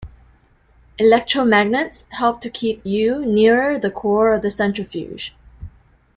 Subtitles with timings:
[0.97, 5.35] Electromagnets helped to keep U nearer the core of the centrifuge.